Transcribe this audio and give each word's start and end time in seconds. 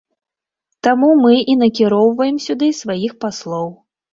Таму 0.87 1.09
мы 1.23 1.33
і 1.53 1.57
накіроўваем 1.61 2.43
сюды 2.47 2.73
сваіх 2.81 3.17
паслоў. 3.27 3.71